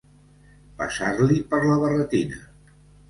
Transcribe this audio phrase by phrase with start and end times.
[0.79, 2.41] Passar-li per la barretina.